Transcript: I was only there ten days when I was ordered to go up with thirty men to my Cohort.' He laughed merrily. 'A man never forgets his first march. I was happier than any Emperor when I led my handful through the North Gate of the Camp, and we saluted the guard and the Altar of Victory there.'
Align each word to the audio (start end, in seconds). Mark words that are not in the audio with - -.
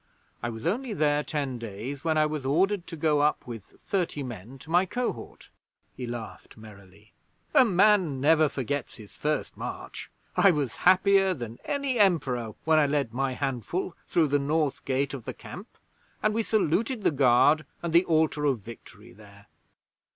I 0.41 0.49
was 0.49 0.65
only 0.65 0.93
there 0.93 1.23
ten 1.23 1.59
days 1.59 2.03
when 2.03 2.17
I 2.17 2.25
was 2.25 2.43
ordered 2.43 2.87
to 2.87 2.95
go 2.95 3.19
up 3.21 3.45
with 3.45 3.75
thirty 3.83 4.23
men 4.23 4.57
to 4.57 4.71
my 4.71 4.83
Cohort.' 4.87 5.51
He 5.95 6.07
laughed 6.07 6.57
merrily. 6.57 7.13
'A 7.53 7.65
man 7.65 8.19
never 8.19 8.49
forgets 8.49 8.95
his 8.95 9.15
first 9.15 9.55
march. 9.57 10.09
I 10.35 10.49
was 10.49 10.77
happier 10.87 11.35
than 11.35 11.59
any 11.65 11.99
Emperor 11.99 12.55
when 12.65 12.79
I 12.79 12.87
led 12.87 13.13
my 13.13 13.33
handful 13.33 13.95
through 14.07 14.29
the 14.29 14.39
North 14.39 14.83
Gate 14.85 15.13
of 15.13 15.25
the 15.25 15.35
Camp, 15.35 15.67
and 16.23 16.33
we 16.33 16.41
saluted 16.41 17.03
the 17.03 17.11
guard 17.11 17.63
and 17.83 17.93
the 17.93 18.05
Altar 18.05 18.45
of 18.45 18.61
Victory 18.61 19.13
there.' 19.13 19.45